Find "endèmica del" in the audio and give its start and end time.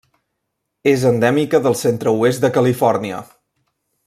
1.09-1.77